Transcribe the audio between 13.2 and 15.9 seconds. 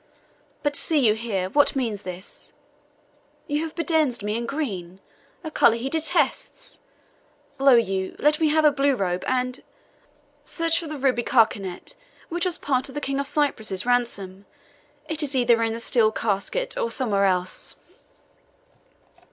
Cyprus's ransom; it is either in the